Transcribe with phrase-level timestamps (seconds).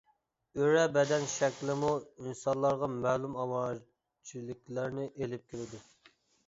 [0.59, 5.87] ئۆرە بەدەن شەكلىمۇ ئىنسانلارغا مەلۇم ئاۋارىچىلىكلەرنى ئېلىپ كېلىدۇ.